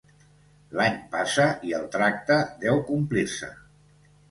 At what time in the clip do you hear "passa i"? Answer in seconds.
1.11-1.77